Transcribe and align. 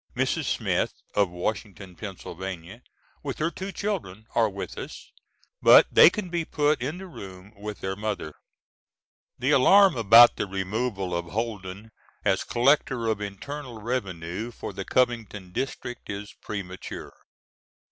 Mrs. 0.15 0.45
Smith 0.45 0.95
of 1.13 1.29
Washington, 1.29 1.95
Pa., 1.95 2.15
with 3.21 3.37
her 3.37 3.51
two 3.51 3.71
children 3.71 4.25
are 4.33 4.49
with 4.49 4.75
us, 4.75 5.11
but 5.61 5.85
they 5.91 6.09
can 6.09 6.29
be 6.31 6.43
put 6.43 6.81
in 6.81 6.97
the 6.97 7.05
room 7.05 7.53
with 7.55 7.81
their 7.81 7.95
mother. 7.95 8.33
The 9.37 9.51
alarm 9.51 9.95
about 9.95 10.37
the 10.37 10.47
removal 10.47 11.15
of 11.15 11.25
Holden 11.25 11.91
as 12.25 12.43
Collector 12.43 13.09
of 13.09 13.21
Internal 13.21 13.79
Revenue 13.79 14.49
for 14.49 14.73
the 14.73 14.85
Covington 14.85 15.51
district 15.51 16.09
is 16.09 16.33
premature. 16.33 17.13